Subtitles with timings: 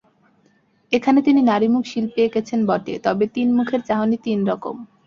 [0.91, 4.75] এখানে তিন নারীমুখ শিল্পী এঁকেছেন বটে তবে তিন মুখের চাহনি তিন রকম।